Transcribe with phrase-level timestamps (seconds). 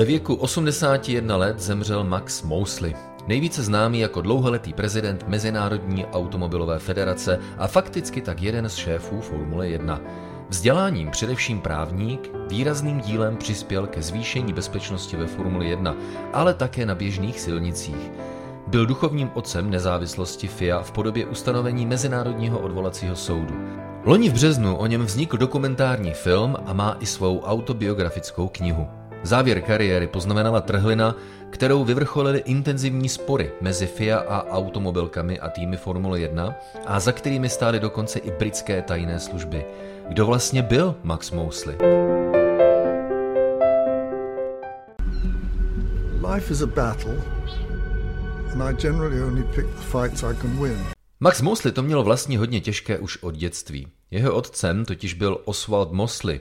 [0.00, 2.94] Ve věku 81 let zemřel Max Mosley,
[3.26, 9.68] nejvíce známý jako dlouholetý prezident Mezinárodní automobilové federace a fakticky tak jeden z šéfů Formule
[9.68, 10.00] 1.
[10.48, 15.96] Vzděláním především právník výrazným dílem přispěl ke zvýšení bezpečnosti ve Formuli 1,
[16.32, 18.10] ale také na běžných silnicích.
[18.66, 23.54] Byl duchovním otcem nezávislosti FIA v podobě ustanovení Mezinárodního odvolacího soudu.
[24.04, 28.99] Loni v březnu o něm vznikl dokumentární film a má i svou autobiografickou knihu.
[29.22, 31.16] Závěr kariéry poznamenala trhlina,
[31.50, 36.54] kterou vyvrcholily intenzivní spory mezi FIA a automobilkami a týmy Formule 1
[36.86, 39.64] a za kterými stály dokonce i britské tajné služby.
[40.08, 41.76] Kdo vlastně byl Max Mosley?
[46.34, 47.16] Life is a battle
[48.52, 50.78] and I generally only pick the fights I can win.
[51.20, 53.88] Max Mosley to mělo vlastně hodně těžké už od dětství.
[54.10, 56.40] Jeho otcem totiž byl Oswald Mosley,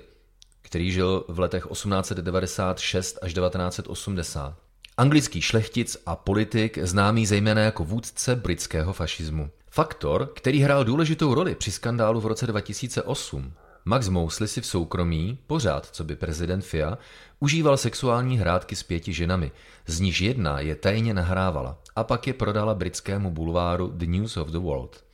[0.69, 4.55] který žil v letech 1896 až 1980.
[4.97, 9.49] Anglický šlechtic a politik, známý zejména jako vůdce britského fašismu.
[9.71, 13.53] Faktor, který hrál důležitou roli při skandálu v roce 2008.
[13.85, 16.97] Max Mosley si v soukromí, pořád co by prezident FIA,
[17.39, 19.51] užíval sexuální hrádky s pěti ženami,
[19.87, 24.47] z níž jedna je tajně nahrávala a pak je prodala britskému bulváru The News of
[24.47, 25.08] the World.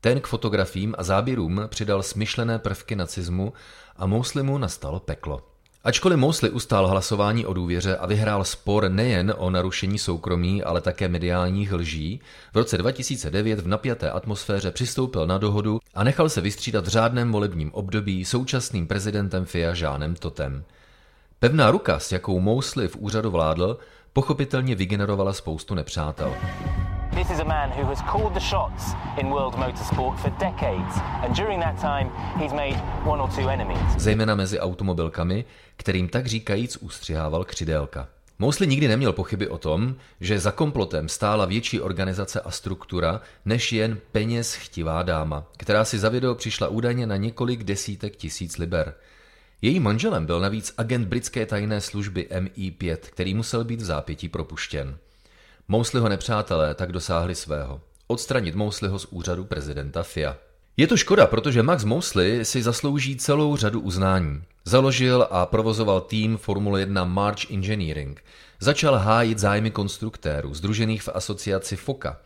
[0.00, 3.52] Ten k fotografiím a záběrům přidal smyšlené prvky nacismu
[3.96, 5.42] a Mosleymu nastalo peklo.
[5.84, 11.08] Ačkoliv Mosley ustál hlasování o důvěře a vyhrál spor nejen o narušení soukromí, ale také
[11.08, 12.20] mediálních lží,
[12.52, 17.32] v roce 2009 v napjaté atmosféře přistoupil na dohodu a nechal se vystřídat v řádném
[17.32, 20.64] volebním období současným prezidentem FIA Žánem Totem.
[21.38, 23.78] Pevná ruka, s jakou Mosley v úřadu vládl,
[24.12, 26.34] pochopitelně vygenerovala spoustu nepřátel.
[27.10, 31.36] This is a man who has called the shots in world motorsport for decades and
[31.36, 33.78] during that time he's made one or two enemies.
[33.98, 35.44] Zejména mezi automobilkami,
[35.76, 38.08] kterým tak říkajíc ustřihával křidélka.
[38.38, 43.72] Mosley nikdy neměl pochyby o tom, že za komplotem stála větší organizace a struktura než
[43.72, 48.94] jen peněz chtivá dáma, která si za video přišla údajně na několik desítek tisíc liber.
[49.62, 54.98] Její manželem byl navíc agent britské tajné služby MI5, který musel být v zápětí propuštěn.
[55.72, 57.80] Mousliho nepřátelé tak dosáhli svého.
[58.06, 60.36] Odstranit Mousliho z úřadu prezidenta FIA.
[60.76, 64.42] Je to škoda, protože Max Mosley si zaslouží celou řadu uznání.
[64.64, 68.24] Založil a provozoval tým Formule 1 March Engineering.
[68.60, 72.18] Začal hájit zájmy konstruktérů, združených v asociaci FOKA.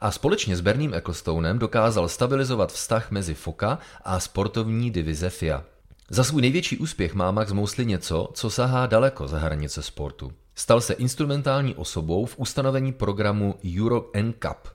[0.00, 5.64] A společně s Berným Ecclestonem dokázal stabilizovat vztah mezi FOKA a sportovní divize FIA.
[6.10, 10.32] Za svůj největší úspěch má Max Mosley něco, co sahá daleko za hranice sportu.
[10.54, 14.68] Stal se instrumentální osobou v ustanovení programu Euro NCAP,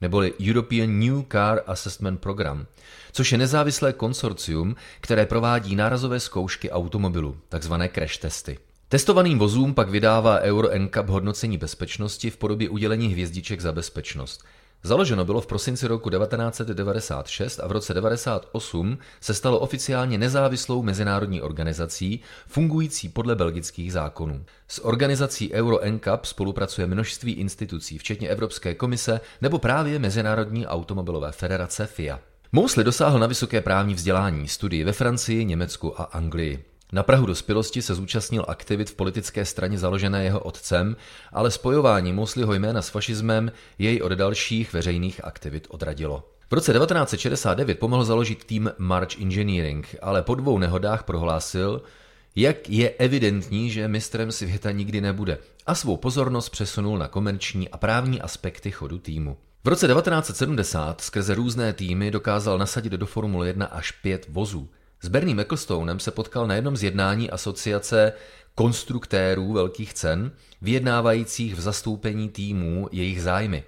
[0.00, 2.66] neboli European New Car Assessment Program,
[3.12, 8.58] což je nezávislé konsorcium, které provádí nárazové zkoušky automobilu, takzvané crash testy.
[8.88, 14.44] Testovaným vozům pak vydává Euro NCAP hodnocení bezpečnosti v podobě udělení hvězdiček za bezpečnost–
[14.82, 21.42] Založeno bylo v prosinci roku 1996 a v roce 1998 se stalo oficiálně nezávislou mezinárodní
[21.42, 24.44] organizací, fungující podle belgických zákonů.
[24.68, 31.86] S organizací Euro NCAP spolupracuje množství institucí, včetně Evropské komise nebo právě Mezinárodní automobilové federace
[31.86, 32.20] FIA.
[32.52, 36.69] Mosley dosáhl na vysoké právní vzdělání, studii ve Francii, Německu a Anglii.
[36.92, 40.96] Na Prahu dospělosti se zúčastnil aktivit v politické straně založené jeho otcem,
[41.32, 46.24] ale spojování Mosleyho jména s fašismem jej od dalších veřejných aktivit odradilo.
[46.50, 51.82] V roce 1969 pomohl založit tým March Engineering, ale po dvou nehodách prohlásil,
[52.36, 57.76] jak je evidentní, že mistrem světa nikdy nebude a svou pozornost přesunul na komerční a
[57.76, 59.36] právní aspekty chodu týmu.
[59.64, 64.68] V roce 1970 skrze různé týmy dokázal nasadit do Formule 1 až pět vozů.
[65.02, 68.12] S Bernie Ecclestonem se potkal na jednom z jednání asociace
[68.54, 73.64] konstruktérů velkých cen, vyjednávajících v zastoupení týmů jejich zájmy.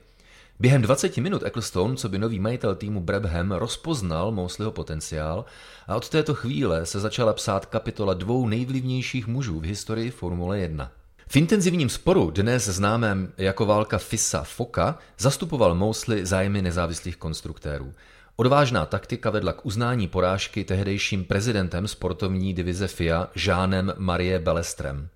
[0.60, 5.45] Během 20 minut Ecclestone, co by nový majitel týmu Brabham, rozpoznal Mosleyho potenciál
[5.86, 10.92] a od této chvíle se začala psát kapitola dvou nejvlivnějších mužů v historii Formule 1.
[11.28, 17.92] V intenzivním sporu, dnes známém jako válka FISA Foka, zastupoval Mosley zájmy nezávislých konstruktérů.
[18.37, 25.09] Odvážná taktika vedla k uznání porážky tehdejším prezidentem sportovní divize FIA Žánem Marie Belestrem.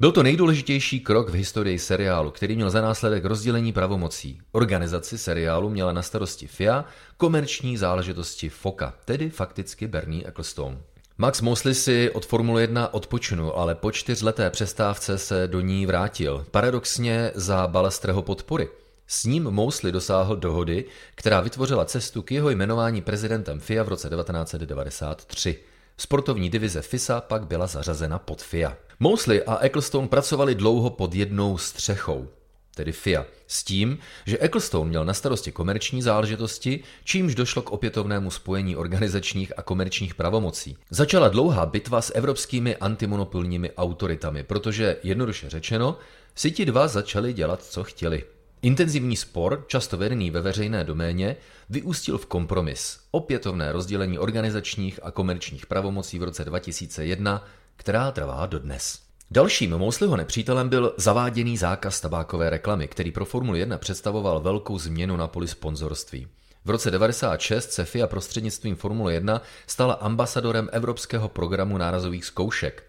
[0.00, 4.40] Byl to nejdůležitější krok v historii seriálu, který měl za následek rozdělení pravomocí.
[4.52, 6.84] Organizaci seriálu měla na starosti FIA,
[7.16, 10.78] komerční záležitosti FOKA, tedy fakticky Bernie Ecclestone.
[11.18, 16.46] Max Mosley si od Formule 1 odpočinul, ale po čtyřleté přestávce se do ní vrátil.
[16.50, 18.68] Paradoxně za Balestreho podpory–
[19.06, 24.08] s ním Mosley dosáhl dohody, která vytvořila cestu k jeho jmenování prezidentem FIA v roce
[24.08, 25.58] 1993.
[25.96, 28.76] Sportovní divize FISA pak byla zařazena pod FIA.
[29.00, 32.28] Mosley a Ecclestone pracovali dlouho pod jednou střechou
[32.76, 38.30] tedy FIA, s tím, že Ecclestone měl na starosti komerční záležitosti, čímž došlo k opětovnému
[38.30, 40.76] spojení organizačních a komerčních pravomocí.
[40.90, 45.98] Začala dlouhá bitva s evropskými antimonopolními autoritami, protože, jednoduše řečeno,
[46.34, 48.24] si ti dva začali dělat, co chtěli.
[48.62, 51.36] Intenzivní spor, často vedený ve veřejné doméně,
[51.70, 57.44] vyústil v kompromis, opětovné rozdělení organizačních a komerčních pravomocí v roce 2001,
[57.76, 58.98] která trvá dodnes.
[59.30, 65.16] Dalším Mousleyho nepřítelem byl zaváděný zákaz tabákové reklamy, který pro Formuli 1 představoval velkou změnu
[65.16, 66.28] na poli sponzorství.
[66.64, 72.84] V roce 96 se FIA prostřednictvím Formule 1 stala ambasadorem Evropského programu nárazových zkoušek.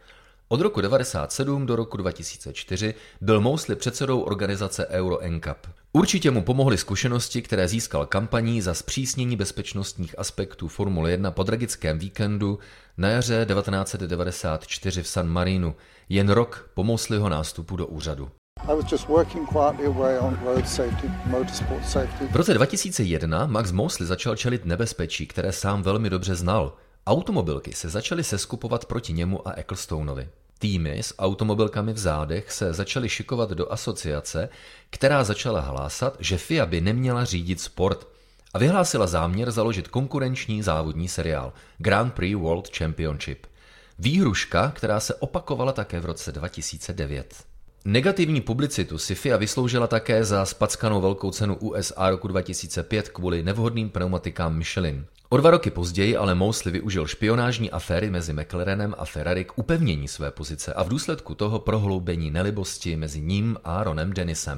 [0.50, 5.68] Od roku 1997 do roku 2004 byl Mosley předsedou organizace Euro NCAP.
[5.94, 12.00] Určitě mu pomohly zkušenosti, které získal kampaní za zpřísnění bezpečnostních aspektů Formule 1 po tragickém
[12.00, 12.60] víkendu
[12.98, 15.76] na jaře 1994 v San Marinu,
[16.10, 18.30] jen rok po Mosleyho nástupu do úřadu.
[22.32, 26.74] V roce 2001 Max Mosley začal čelit nebezpečí, které sám velmi dobře znal.
[27.08, 30.30] Automobilky se začaly seskupovat proti němu a Ecclestoneovi.
[30.60, 34.50] Týmy s automobilkami v zádech se začaly šikovat do asociace,
[34.90, 38.08] která začala hlásat, že FIA by neměla řídit sport
[38.54, 43.48] a vyhlásila záměr založit konkurenční závodní seriál Grand Prix World Championship.
[44.00, 47.36] Výhruška, která se opakovala také v roce 2009.
[47.86, 53.90] Negativní publicitu si FIA vysloužila také za spackanou velkou cenu USA roku 2005 kvůli nevhodným
[53.90, 55.06] pneumatikám Michelin.
[55.30, 60.08] O dva roky později ale Mosley využil špionážní aféry mezi McLarenem a Ferrari k upevnění
[60.08, 64.58] své pozice a v důsledku toho prohloubení nelibosti mezi ním a Ronem Dennisem.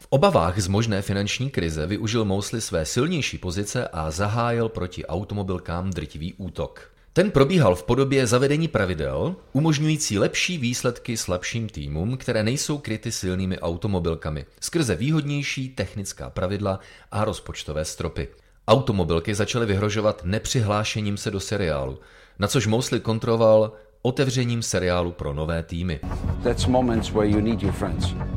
[0.00, 5.90] V obavách z možné finanční krize využil Mosley své silnější pozice a zahájil proti automobilkám
[5.90, 6.97] drtivý útok.
[7.18, 13.58] Ten probíhal v podobě zavedení pravidel, umožňující lepší výsledky slabším týmům, které nejsou kryty silnými
[13.58, 16.80] automobilkami, skrze výhodnější technická pravidla
[17.10, 18.28] a rozpočtové stropy.
[18.68, 21.98] Automobilky začaly vyhrožovat nepřihlášením se do seriálu,
[22.38, 23.72] na což Mosley kontroloval
[24.02, 26.00] otevřením seriálu pro nové týmy.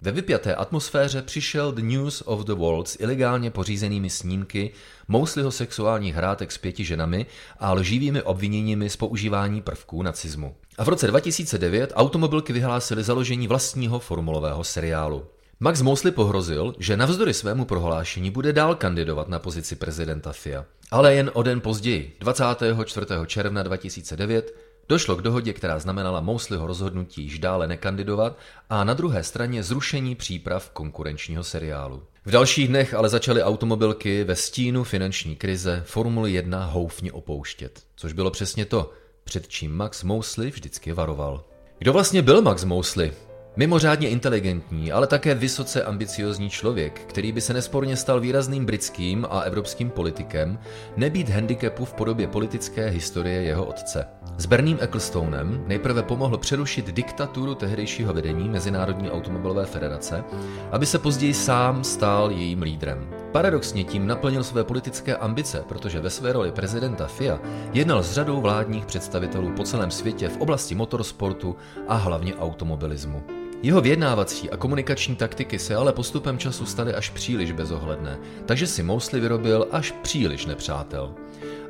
[0.04, 4.72] Ve vypjaté atmosféře přišel The News of the World s ilegálně pořízenými snímky
[5.08, 7.26] Mousleyho sexuálních hrátek s pěti ženami
[7.60, 10.56] a lživými obviněními z používání prvků nacismu.
[10.78, 15.26] A v roce 2009 automobilky vyhlásily založení vlastního formulového seriálu.
[15.60, 20.66] Max Mosley pohrozil, že navzdory svému prohlášení bude dál kandidovat na pozici prezidenta FIA.
[20.92, 23.06] Ale jen o den později, 24.
[23.26, 24.56] června 2009,
[24.92, 28.38] Došlo k dohodě, která znamenala Mousleyho rozhodnutí již dále nekandidovat
[28.70, 32.04] a na druhé straně zrušení příprav konkurenčního seriálu.
[32.26, 38.14] V dalších dnech ale začaly automobilky ve stínu finanční krize Formuli 1 houfně opouštět, což
[38.14, 38.92] bylo přesně to,
[39.24, 41.44] před čím Max Mosley vždycky varoval.
[41.80, 43.12] Kdo vlastně byl Max Mosley?
[43.56, 49.42] Mimořádně inteligentní, ale také vysoce ambiciozní člověk, který by se nesporně stal výrazným britským a
[49.42, 50.60] evropským politikem,
[50.98, 54.08] nebýt handicapu v podobě politické historie jeho otce.
[54.38, 60.24] S Berným Ecclestonem nejprve pomohl přerušit diktaturu tehdejšího vedení Mezinárodní automobilové federace,
[60.72, 63.10] aby se později sám stal jejím lídrem.
[63.32, 67.40] Paradoxně tím naplnil své politické ambice, protože ve své roli prezidenta FIA
[67.74, 71.56] jednal s řadou vládních představitelů po celém světě v oblasti motorsportu
[71.88, 73.41] a hlavně automobilismu.
[73.64, 78.84] Jeho vyjednávací a komunikační taktiky se ale postupem času staly až příliš bezohledné, takže si
[78.84, 81.14] Mosley vyrobil až příliš nepřátel.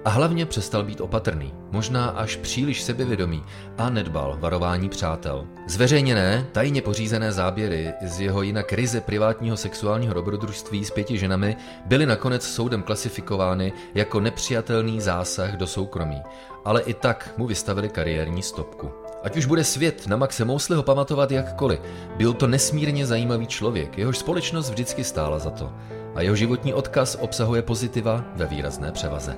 [0.06, 3.44] A hlavně přestal být opatrný, možná až příliš sebevědomý
[3.78, 5.48] a nedbal varování přátel.
[5.68, 11.56] Zveřejněné, tajně pořízené záběry z jeho jinak ryze privátního sexuálního dobrodružství s pěti ženami
[11.86, 16.22] byly nakonec soudem klasifikovány jako nepřijatelný zásah do soukromí,
[16.66, 19.01] ale i tak mu vystavili kariérní stopku.
[19.24, 21.80] Ať už bude svět na Maxe Mousleyho pamatovat jakkoliv,
[22.18, 25.72] byl to nesmírně zajímavý člověk, jehož společnost vždycky stála za to.
[26.16, 29.36] A jeho životní odkaz obsahuje pozitiva ve výrazné převaze.